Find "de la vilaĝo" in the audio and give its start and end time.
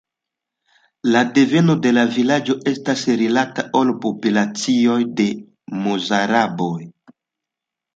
1.83-2.57